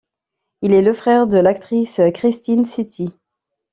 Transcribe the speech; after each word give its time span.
Il 0.63 0.73
est 0.73 0.81
le 0.81 0.93
frère 0.93 1.27
de 1.27 1.37
l'actrice 1.37 2.01
Christine 2.15 2.65
Citti. 2.65 3.13